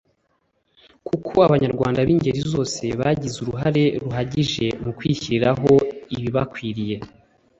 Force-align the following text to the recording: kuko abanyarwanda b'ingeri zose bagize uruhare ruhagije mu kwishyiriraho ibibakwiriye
kuko 1.07 1.33
abanyarwanda 1.47 1.99
b'ingeri 2.07 2.41
zose 2.53 2.83
bagize 2.99 3.35
uruhare 3.43 3.83
ruhagije 4.01 4.65
mu 4.83 4.91
kwishyiriraho 4.97 5.71
ibibakwiriye 6.15 6.95